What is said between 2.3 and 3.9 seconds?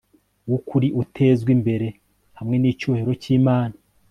hamwe nicyubahiro cyImana